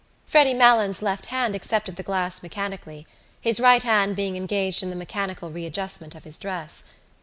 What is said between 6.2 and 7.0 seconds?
his dress.